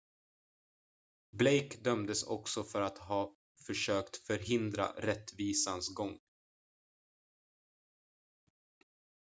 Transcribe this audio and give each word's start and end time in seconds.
blake 1.31 1.77
dömdes 1.81 2.23
också 2.23 2.63
för 2.63 2.81
att 2.81 2.97
ha 2.97 3.35
försökt 3.67 4.17
förhindra 4.27 4.87
rättvisans 4.87 5.93
gång 5.95 6.19